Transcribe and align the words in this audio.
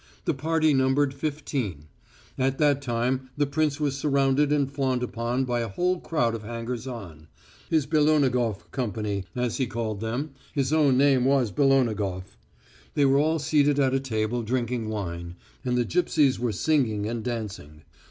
The 0.25 0.33
party 0.33 0.73
numbered 0.73 1.13
fifteen. 1.13 1.85
At 2.35 2.57
that 2.57 2.81
time 2.81 3.29
the 3.37 3.45
prince 3.45 3.79
was 3.79 3.95
surrounded 3.95 4.51
and 4.51 4.67
fawned 4.71 5.03
upon 5.03 5.45
by 5.45 5.59
a 5.59 5.67
whole 5.67 5.99
crowd 5.99 6.33
of 6.33 6.41
hangers 6.41 6.87
on 6.87 7.27
his 7.69 7.85
Belonogof 7.85 8.71
company, 8.71 9.25
as 9.35 9.57
he 9.57 9.67
called 9.67 9.99
them 9.99 10.31
his 10.53 10.73
own 10.73 10.97
name 10.97 11.23
was 11.23 11.51
Belonogof. 11.51 12.35
They 12.95 13.05
were 13.05 13.19
all 13.19 13.37
seated 13.37 13.79
at 13.79 13.93
a 13.93 13.99
table 13.99 14.41
drinking 14.41 14.89
wine, 14.89 15.35
and 15.63 15.77
the 15.77 15.85
gipsies 15.85 16.39
were 16.39 16.51
singing 16.51 17.05
and 17.05 17.23
dancing. 17.23 17.83